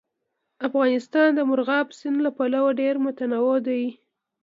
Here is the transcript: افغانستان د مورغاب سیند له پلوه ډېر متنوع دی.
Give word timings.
افغانستان 0.67 1.27
د 1.35 1.39
مورغاب 1.49 1.87
سیند 1.99 2.17
له 2.25 2.31
پلوه 2.37 2.69
ډېر 2.81 2.95
متنوع 3.05 3.57
دی. 3.67 3.83